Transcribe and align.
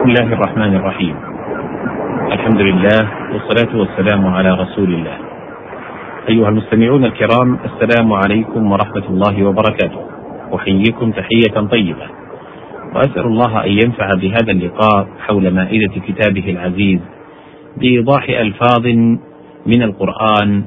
بسم 0.00 0.08
الله 0.08 0.32
الرحمن 0.32 0.76
الرحيم. 0.76 1.16
الحمد 2.32 2.60
لله 2.60 3.00
والصلاة 3.32 3.76
والسلام 3.76 4.26
على 4.26 4.50
رسول 4.50 4.94
الله. 4.94 5.16
أيها 6.28 6.48
المستمعون 6.48 7.04
الكرام 7.04 7.58
السلام 7.64 8.12
عليكم 8.12 8.72
ورحمة 8.72 9.06
الله 9.10 9.44
وبركاته. 9.44 10.02
أحييكم 10.54 11.10
تحية 11.10 11.68
طيبة. 11.70 12.06
وأسأل 12.94 13.26
الله 13.26 13.64
أن 13.64 13.70
ينفع 13.70 14.08
بهذا 14.16 14.52
اللقاء 14.52 15.08
حول 15.28 15.54
مائدة 15.54 15.92
كتابه 16.08 16.50
العزيز 16.50 17.00
بإيضاح 17.76 18.24
ألفاظ 18.28 18.86
من 19.66 19.82
القرآن 19.82 20.64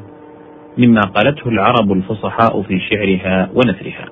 مما 0.77 1.02
قالته 1.02 1.50
العرب 1.50 1.91
الفصحاء 1.91 2.61
في 2.61 2.79
شعرها 2.79 3.50
ونثرها. 3.55 4.05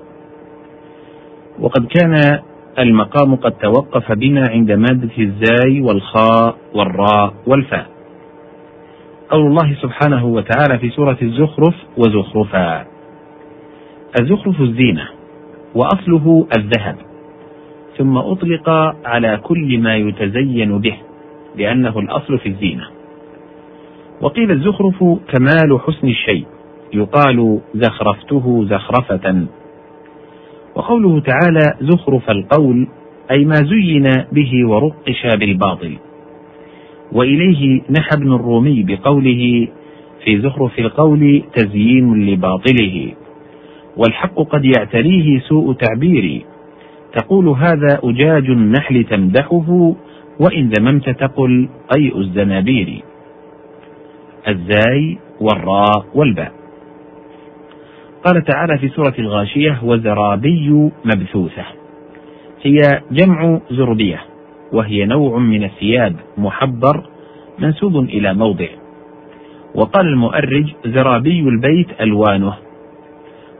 وقد 1.59 1.85
كان 1.85 2.39
المقام 2.79 3.35
قد 3.35 3.51
توقف 3.51 4.11
بنا 4.11 4.43
عند 4.49 4.71
مادة 4.71 5.17
الزاي 5.19 5.81
والخاء 5.81 6.55
والراء 6.75 7.33
والفاء. 7.47 7.87
قول 9.29 9.47
الله 9.47 9.75
سبحانه 9.81 10.25
وتعالى 10.25 10.79
في 10.79 10.89
سورة 10.89 11.17
الزخرف 11.21 11.75
وزخرفا. 11.97 12.85
الزخرف 14.21 14.61
الزينة 14.61 15.07
وأصله 15.75 16.47
الذهب 16.57 16.95
ثم 17.97 18.17
أطلق 18.17 18.69
على 19.05 19.37
كل 19.43 19.79
ما 19.79 19.95
يتزين 19.95 20.77
به 20.79 20.97
لأنه 21.55 21.99
الأصل 21.99 22.39
في 22.39 22.49
الزينة. 22.49 22.87
وقيل 24.21 24.51
الزخرف 24.51 25.03
كمال 25.03 25.79
حسن 25.79 26.07
الشيء 26.07 26.45
يقال 26.93 27.59
زخرفته 27.75 28.65
زخرفة. 28.65 29.45
وقوله 30.75 31.19
تعالى 31.19 31.73
زخرف 31.81 32.29
القول 32.29 32.87
أي 33.31 33.45
ما 33.45 33.55
زين 33.55 34.09
به 34.31 34.51
ورقش 34.69 35.27
بالباطل. 35.39 35.97
وإليه 37.11 37.81
نحى 37.89 38.17
ابن 38.17 38.33
الرومي 38.33 38.83
بقوله 38.83 39.67
في 40.25 40.41
زخرف 40.41 40.79
القول 40.79 41.43
تزيين 41.53 42.25
لباطله. 42.25 43.11
والحق 43.97 44.35
قد 44.35 44.65
يعتريه 44.65 45.39
سوء 45.39 45.73
تعبير 45.73 46.45
تقول 47.13 47.47
هذا 47.47 47.99
أجاج 48.03 48.49
النحل 48.49 49.03
تمدحه 49.03 49.95
وإن 50.39 50.69
ذممت 50.69 51.09
تقل 51.09 51.69
قيء 51.95 52.17
الزنابير. 52.17 53.03
الزاي 54.47 55.17
والراء 55.41 56.05
والباء. 56.15 56.60
قال 58.25 58.43
تعالى 58.43 58.77
في 58.77 58.89
سورة 58.89 59.13
الغاشية 59.19 59.79
وزرابي 59.83 60.91
مبثوثة. 61.05 61.63
هي 62.61 62.77
جمع 63.11 63.59
زربية 63.71 64.21
وهي 64.73 65.05
نوع 65.05 65.37
من 65.37 65.63
الثياب 65.63 66.15
محبر 66.37 67.03
منسوب 67.59 67.95
إلى 67.97 68.33
موضع. 68.33 68.67
وقال 69.75 70.07
المؤرج 70.07 70.73
زرابي 70.85 71.39
البيت 71.39 71.87
ألوانه. 72.01 72.53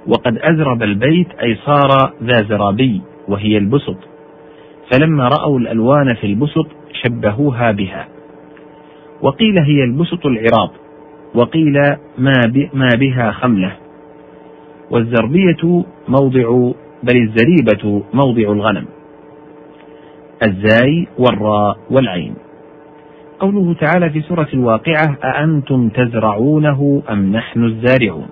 وقد 0.08 0.38
أزرب 0.38 0.84
البيت 0.84 1.28
أي 1.44 1.56
صار 1.56 2.14
ذا 2.24 2.44
زرابي 2.44 3.02
وهي 3.28 3.58
البسط. 3.58 3.98
فلما 4.92 5.28
رأوا 5.28 5.60
الألوان 5.60 6.14
في 6.14 6.28
البسط 6.28 6.68
شبهوها 7.04 7.72
بها. 7.72 8.08
وقيل 9.22 9.60
هي 9.60 9.84
البسط 9.84 10.26
العراض 10.26 10.72
وقيل 11.36 11.74
ما, 12.18 12.34
ما 12.74 12.90
بها 13.00 13.32
خملة. 13.32 13.81
والزربية 14.92 15.84
موضع 16.08 16.72
بل 17.04 17.18
الزريبة 17.18 18.04
موضع 18.14 18.52
الغنم. 18.52 18.86
الزاي 20.44 21.08
والراء 21.20 21.78
والعين. 21.92 22.34
قوله 23.40 23.74
تعالى 23.74 24.10
في 24.10 24.22
سورة 24.22 24.48
الواقعة 24.54 25.18
أأنتم 25.24 25.90
تزرعونه 25.90 27.04
أم 27.10 27.32
نحن 27.32 27.64
الزارعون؟ 27.64 28.28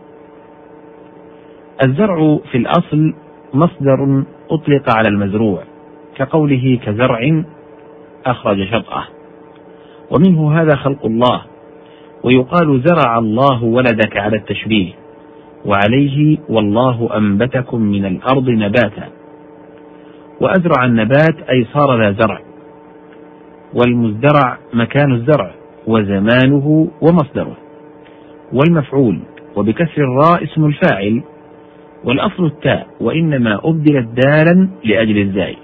الزرع 1.86 2.40
في 2.52 2.58
الأصل 2.58 3.14
مصدر 3.54 4.24
أطلق 4.52 4.98
على 4.98 5.08
المزروع 5.10 5.64
كقوله 6.16 6.80
كزرع 6.86 7.44
أخرج 8.26 8.64
شطأه. 8.64 9.04
ومنه 10.12 10.62
هذا 10.62 10.76
خلق 10.76 11.06
الله 11.06 11.42
ويقال 12.24 12.82
زرع 12.86 13.18
الله 13.18 13.64
ولدك 13.64 14.18
على 14.18 14.38
التشبيه. 14.38 14.99
وعليه 15.66 16.38
والله 16.50 17.18
أنبتكم 17.18 17.82
من 17.82 18.06
الأرض 18.06 18.50
نباتا. 18.50 19.10
وأزرع 20.42 20.86
النبات 20.86 21.36
أي 21.50 21.66
صار 21.74 22.02
ذا 22.02 22.12
زرع. 22.12 22.42
والمزدرع 23.74 24.58
مكان 24.74 25.14
الزرع 25.14 25.52
وزمانه 25.88 26.88
ومصدره. 27.02 27.58
والمفعول 28.54 29.20
وبكسر 29.56 30.02
الراء 30.02 30.44
اسم 30.44 30.66
الفاعل. 30.66 31.22
والأصل 32.04 32.46
التاء 32.46 32.88
وإنما 33.02 33.60
أبدلت 33.64 34.08
دالا 34.08 34.70
لأجل 34.84 35.18
الزاي. 35.18 35.58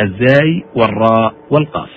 الزاي 0.00 0.64
والراء 0.76 1.34
والقاف. 1.50 1.90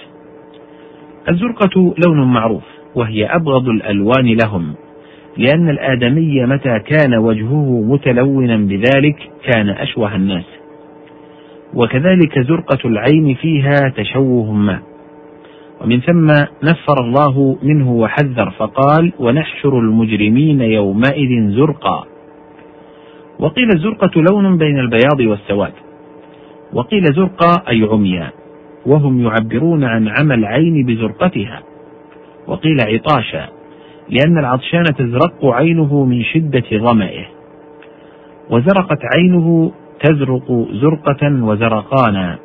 الزرقة 1.30 1.94
لون 2.08 2.34
معروف 2.34 2.64
وهي 2.96 3.26
أبغض 3.26 3.70
الألوان 3.70 4.38
لهم. 4.44 4.74
لأن 5.38 5.70
الآدمي 5.70 6.46
متى 6.46 6.80
كان 6.80 7.16
وجهه 7.16 7.82
متلونا 7.82 8.58
بذلك 8.58 9.32
كان 9.44 9.70
أشوه 9.70 10.16
الناس. 10.16 10.46
وكذلك 11.74 12.40
زرقة 12.40 12.88
العين 12.88 13.36
فيها 13.36 13.90
تشوه 13.98 14.54
ما. 14.54 14.80
ومن 15.82 16.00
ثم 16.00 16.28
نفر 16.64 17.00
الله 17.00 17.58
منه 17.64 17.92
وحذر 17.92 18.52
فقال 18.52 19.14
ونحشر 19.20 19.80
المجرمين 19.80 20.62
يومئذ 20.62 21.50
زرقا. 21.50 22.06
وقيل 23.40 23.68
الزرقة 23.76 24.22
لون 24.22 24.58
بين 24.58 24.80
البياض 24.80 25.20
والسواد. 25.20 25.74
وقيل 26.74 27.04
زرقا 27.04 27.70
أي 27.70 27.88
عمياء 27.92 28.34
وهم 28.86 29.22
يعبرون 29.22 29.84
عن 29.84 30.08
عمى 30.08 30.36
العين 30.36 30.86
بزرقتها. 30.86 31.64
وقيل 32.48 32.78
عطاشا. 32.82 33.55
لأن 34.10 34.38
العطشان 34.38 34.84
تزرق 34.84 35.46
عينه 35.46 36.06
من 36.06 36.24
شدة 36.24 36.64
ظمئه 36.74 37.26
وزرقت 38.50 39.00
عينه 39.16 39.72
تزرق 40.04 40.68
زرقة 40.72 41.44
وزرقانا 41.44 42.40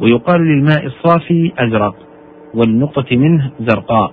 ويقال 0.00 0.40
للماء 0.40 0.86
الصافي 0.86 1.52
أزرق 1.58 1.94
والنقطة 2.54 3.16
منه 3.16 3.50
زرقاء. 3.60 4.12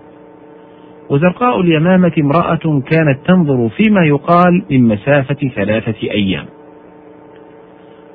وزرقاء 1.10 1.62
اليمامة 1.62 2.12
امرأة 2.20 2.82
كانت 2.92 3.20
تنظر 3.28 3.70
فيما 3.70 4.06
يقال 4.06 4.64
من 4.72 4.88
مسافة 4.88 5.50
ثلاثة 5.56 6.12
أيام. 6.12 6.46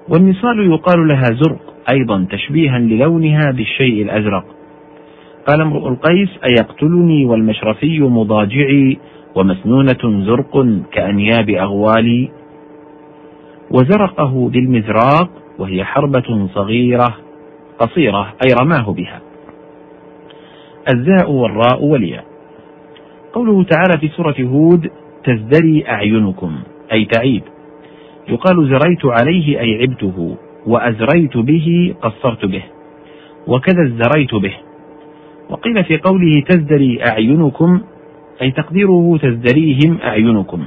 والنصال 0.08 0.66
يقال 0.70 1.08
لها 1.08 1.24
زرق 1.24 1.74
أيضا 1.90 2.26
تشبيها 2.30 2.78
للونها 2.78 3.50
بالشيء 3.50 4.02
الأزرق. 4.02 4.44
قال 5.48 5.60
امرؤ 5.60 5.88
القيس 5.88 6.28
أيقتلني 6.50 7.24
والمشرفي 7.24 8.00
مضاجعي 8.00 8.98
ومسنونة 9.34 10.24
زرق 10.26 10.66
كأنياب 10.92 11.50
أغوالي. 11.50 12.30
وزرقه 13.70 14.48
بالمزراق 14.48 15.30
وهي 15.58 15.84
حربة 15.84 16.48
صغيرة 16.54 17.16
قصيرة 17.78 18.22
أي 18.22 18.54
رماه 18.62 18.92
بها. 18.92 19.20
الزاء 20.94 21.30
والراء 21.30 21.84
والياء. 21.84 22.24
قوله 23.32 23.64
تعالى 23.64 24.00
في 24.00 24.08
سورة 24.08 24.36
هود 24.40 24.90
تزدري 25.24 25.84
أعينكم 25.88 26.58
أي 26.92 27.04
تعيب. 27.04 27.42
يقال 28.28 28.68
زريت 28.68 29.04
عليه 29.04 29.60
أي 29.60 29.78
عبته 29.82 30.36
وأزريت 30.66 31.36
به 31.36 31.94
قصرت 32.02 32.44
به 32.44 32.62
وكذا 33.46 33.82
ازدريت 33.86 34.34
به. 34.34 34.67
وقيل 35.50 35.84
في 35.84 35.96
قوله 35.98 36.40
تزدري 36.40 37.00
أعينكم 37.08 37.80
أي 38.42 38.50
تقديره 38.50 39.18
تزدريهم 39.22 39.98
أعينكم 40.04 40.66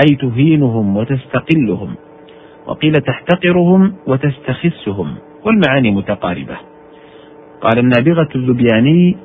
أي 0.00 0.16
تهينهم 0.16 0.96
وتستقلهم 0.96 1.94
وقيل 2.66 2.92
تحتقرهم 2.92 3.94
وتستخسهم 4.06 5.14
والمعاني 5.44 5.90
متقاربة. 5.90 6.56
قال 7.60 7.78
النابغة 7.78 8.28
الذبياني 8.34 9.16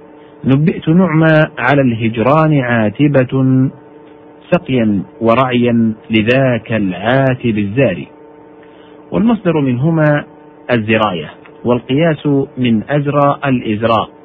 نبئت 0.45 0.89
نعمى 0.89 1.33
على 1.57 1.81
الهجران 1.81 2.59
عاتبة 2.59 3.69
سقيا 4.51 5.03
ورعيا 5.21 5.93
لذاك 6.09 6.73
العاتب 6.73 7.57
الزاري. 7.57 8.07
والمصدر 9.11 9.61
منهما 9.61 10.23
الزراية 10.71 11.29
والقياس 11.65 12.27
من 12.57 12.83
أزرى 12.89 13.39
الإزراء 13.45 14.18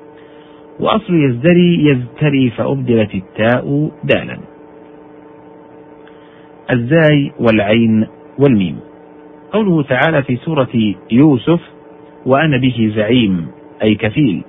وأصل 0.80 1.14
يزدري 1.14 1.84
يزتري 1.88 2.50
فأبدلت 2.50 3.14
التاء 3.14 3.90
دالا 4.04 4.38
الزاي 6.72 7.32
والعين 7.40 8.06
والميم. 8.38 8.80
قوله 9.52 9.82
تعالى 9.82 10.22
في 10.22 10.36
سورة 10.36 10.94
يوسف 11.10 11.60
وأنا 12.26 12.56
به 12.56 12.92
زعيم 12.96 13.46
أي 13.82 13.94
كفيل. 13.94 14.42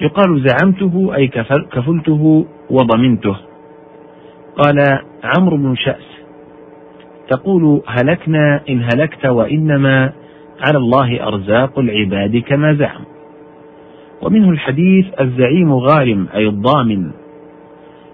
يقال 0.00 0.44
زعمته 0.48 1.14
أي 1.14 1.28
كفلته 1.72 2.46
وضمنته. 2.70 3.36
قال 4.56 4.98
عمرو 5.24 5.56
بن 5.56 5.74
شأس 5.74 6.12
تقول 7.28 7.82
هلكنا 7.86 8.60
إن 8.68 8.82
هلكت 8.82 9.26
وإنما 9.26 10.12
على 10.60 10.78
الله 10.78 11.26
أرزاق 11.28 11.78
العباد 11.78 12.36
كما 12.36 12.74
زعم 12.74 13.11
ومنه 14.22 14.50
الحديث 14.50 15.06
الزعيم 15.20 15.72
غارم 15.72 16.28
أي 16.34 16.48
الضامن. 16.48 17.10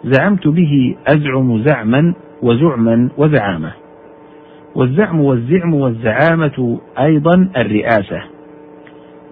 زعمت 0.05 0.49
به 0.49 0.96
أزعم 1.06 1.62
زعما 1.62 2.14
وزعما 2.43 3.08
وزعامة. 3.19 3.72
والزعم 4.75 5.20
والزعم 5.20 5.75
والزعامة 5.75 6.78
أيضا 6.99 7.49
الرئاسة. 7.56 8.22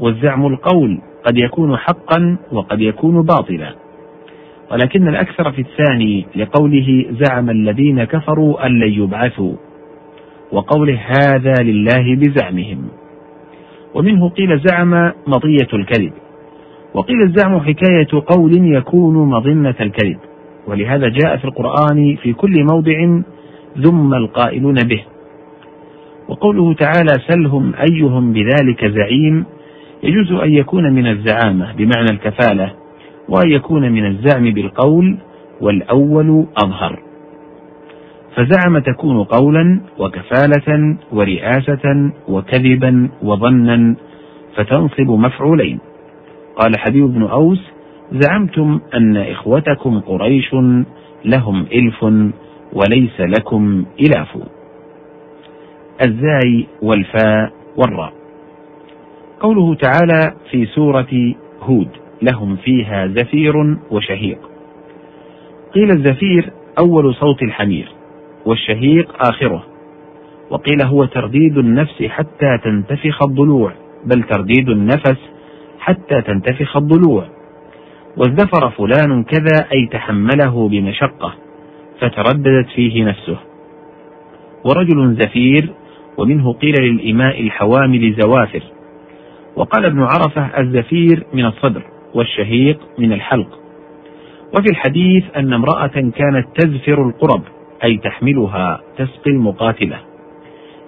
والزعم 0.01 0.47
القول 0.47 0.99
قد 1.25 1.39
يكون 1.39 1.77
حقا 1.77 2.39
وقد 2.53 2.81
يكون 2.81 3.23
باطلا. 3.23 3.75
ولكن 4.73 5.09
الأكثر 5.09 5.53
في 5.53 5.61
الثاني 5.63 6.27
لقوله 6.37 7.07
زعم 7.11 7.51
الذين 7.51 8.05
كفروا 8.05 8.67
أن 8.67 8.81
لن 8.81 8.93
يبعثوا. 8.93 9.55
وقوله 10.53 11.01
هذا 11.21 11.55
لله 11.63 12.17
بزعمهم. 12.17 12.89
ومنه 13.95 14.29
قيل 14.29 14.61
زعم 14.65 15.13
مطية 15.27 15.69
الكذب. 15.75 16.13
وقيل 16.97 17.23
الزعم 17.23 17.61
حكاية 17.61 18.23
قول 18.27 18.53
يكون 18.73 19.31
مظنة 19.31 19.75
الكذب 19.81 20.19
ولهذا 20.67 21.09
جاء 21.09 21.37
في 21.37 21.45
القرآن 21.45 22.17
في 22.23 22.33
كل 22.33 22.65
موضع 22.65 23.21
ذم 23.79 24.15
القائلون 24.15 24.75
به. 24.75 25.03
وقوله 26.29 26.75
تعالى 26.75 27.13
سلهم 27.29 27.73
أيهم 27.91 28.33
بذلك 28.33 28.87
زعيم 28.87 29.45
يجوز 30.03 30.33
أن 30.33 30.55
يكون 30.55 30.93
من 30.93 31.07
الزعامة 31.07 31.73
بمعنى 31.73 32.11
الكفالة 32.11 32.73
وأن 33.29 33.51
يكون 33.51 33.93
من 33.93 34.07
الزعم 34.07 34.51
بالقول 34.51 35.17
والأول 35.61 36.47
أظهر. 36.65 37.03
فزعم 38.37 38.79
تكون 38.79 39.25
قولا 39.25 39.81
وكفالة 39.99 40.97
ورئاسة 41.13 42.11
وكذبا 42.29 43.09
وظنا 43.23 43.97
فتنصب 44.57 45.11
مفعولين. 45.11 45.79
قال 46.57 46.79
حبيب 46.79 47.05
بن 47.05 47.23
أوس 47.23 47.61
زعمتم 48.13 48.81
أن 48.95 49.17
إخوتكم 49.17 50.01
قريش 50.01 50.55
لهم 51.25 51.67
إلف 51.73 52.03
وليس 52.73 53.21
لكم 53.21 53.85
إلاف. 54.01 54.39
الزاي 56.07 56.67
والفاء 56.83 57.53
والراء. 57.77 58.13
قوله 59.41 59.75
تعالى 59.75 60.35
في 60.51 60.67
سورة 60.67 61.35
هود 61.61 61.89
لهم 62.23 62.57
فيها 62.57 63.07
زفير 63.07 63.77
وشهيق. 63.91 64.39
قيل 65.75 65.91
الزفير 65.91 66.53
أول 66.79 67.15
صوت 67.15 67.43
الحمير 67.43 67.89
والشهيق 68.47 69.29
آخره. 69.29 69.65
وقيل 70.51 70.83
هو 70.85 71.05
ترديد 71.05 71.59
النفس 71.59 72.03
حتى 72.03 72.59
تنتفخ 72.65 73.23
الضلوع 73.23 73.73
بل 74.05 74.23
ترديد 74.23 74.69
النفس 74.69 75.19
حتى 75.87 76.23
تنتفخ 76.23 76.77
الضلوع. 76.77 77.25
وازدفر 78.17 78.71
فلان 78.71 79.25
كذا 79.25 79.67
أي 79.75 79.89
تحمله 79.93 80.69
بمشقة 80.69 81.35
فترددت 82.01 82.69
فيه 82.75 83.05
نفسه. 83.05 83.39
ورجل 84.65 85.17
زفير 85.21 85.73
ومنه 86.19 86.53
قيل 86.53 86.75
للإماء 86.81 87.41
الحوامل 87.41 88.17
زوافر. 88.19 88.63
وقال 89.57 89.85
ابن 89.85 90.03
عرفة 90.03 90.61
الزفير 90.61 91.27
من 91.33 91.45
الصدر 91.45 91.83
والشهيق 92.15 92.79
من 92.99 93.13
الحلق. 93.13 93.59
وفي 94.59 94.71
الحديث 94.71 95.25
أن 95.37 95.53
امرأة 95.53 96.11
كانت 96.17 96.47
تزفر 96.55 97.09
القرب 97.09 97.43
أي 97.85 97.97
تحملها 97.97 98.81
تسقي 98.99 99.31
المقاتلة. 99.31 99.99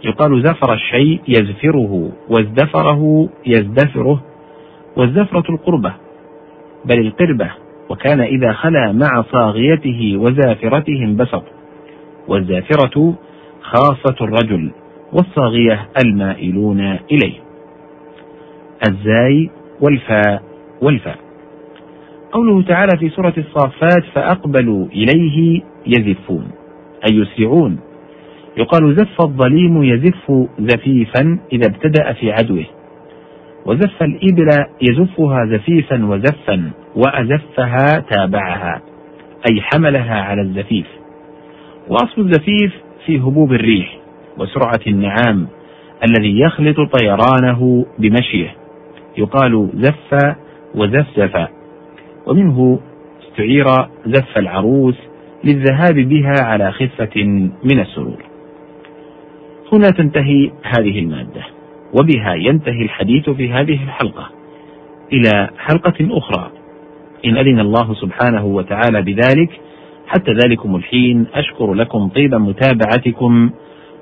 يقال 0.05 0.43
زفر 0.43 0.73
الشيء 0.73 1.21
يزفره 1.29 2.13
وازدفره 2.29 3.29
يزدفره. 3.47 4.28
والزفرة 4.99 5.45
القربة 5.51 5.95
بل 6.85 6.99
القربة 6.99 7.51
وكان 7.89 8.21
إذا 8.21 8.53
خلا 8.53 8.93
مع 8.93 9.23
صاغيته 9.33 10.17
وزافرته 10.17 11.03
انبسط 11.03 11.45
والزافرة 12.29 13.15
خاصة 13.63 14.17
الرجل 14.21 14.71
والصاغية 15.13 15.89
المائلون 16.05 16.81
إليه. 16.81 17.35
الزاي 18.89 19.51
والفاء 19.81 20.43
والفاء. 20.83 21.19
قوله 22.33 22.63
تعالى 22.63 22.99
في 22.99 23.09
سورة 23.09 23.35
الصافات 23.39 24.05
فأقبلوا 24.15 24.87
إليه 24.87 25.63
يزفون 25.87 26.51
أي 27.11 27.17
يسرعون. 27.17 27.81
يقال 28.57 28.95
زف 28.95 29.21
الظليم 29.21 29.83
يزف 29.83 30.47
زفيفا 30.59 31.39
إذا 31.53 31.67
ابتدأ 31.67 32.13
في 32.13 32.33
عدوه. 32.33 32.65
وزف 33.67 34.03
الإبل 34.03 34.49
يزفها 34.83 35.47
زفيفا 35.47 36.07
وزفا 36.07 36.71
وأزفها 36.97 38.01
تابعها 38.11 38.83
أي 39.51 39.61
حملها 39.61 40.21
على 40.23 40.43
الزفيف. 40.43 40.87
وأصل 41.89 42.21
الزفيف 42.21 42.73
في 43.07 43.19
هبوب 43.19 43.53
الريح 43.53 43.99
وسرعة 44.39 44.81
النعام 44.87 45.47
الذي 46.09 46.41
يخلط 46.41 46.77
طيرانه 46.81 47.87
بمشيه. 47.99 48.55
يقال 49.19 49.71
زف 49.75 50.37
وزفزف. 50.75 51.49
ومنه 52.27 52.81
استعير 53.23 53.67
زف 54.07 54.39
العروس 54.39 54.97
للذهاب 55.45 55.95
بها 55.95 56.35
على 56.45 56.73
خفة 56.73 57.25
من 57.65 57.81
السرور. 57.81 58.23
هنا 59.73 59.89
تنتهي 59.89 60.51
هذه 60.63 60.99
المادة. 60.99 61.58
وبها 61.95 62.35
ينتهي 62.35 62.83
الحديث 62.83 63.31
في 63.31 63.53
هذه 63.53 63.83
الحلقة. 63.85 64.31
إلى 65.13 65.51
حلقة 65.59 66.19
أخرى. 66.19 66.51
إن 67.25 67.37
أذن 67.37 67.61
الله 67.61 67.95
سبحانه 67.95 68.45
وتعالى 68.45 69.03
بذلك 69.03 69.61
حتى 70.07 70.33
ذلكم 70.33 70.77
الحين 70.77 71.27
أشكر 71.35 71.75
لكم 71.75 72.09
طيب 72.09 72.35
متابعتكم 72.35 73.51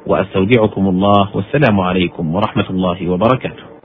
وأستودعكم 0.06 0.88
الله 0.88 1.36
والسلام 1.36 1.80
عليكم 1.80 2.34
ورحمة 2.34 2.70
الله 2.70 3.08
وبركاته. 3.08 3.66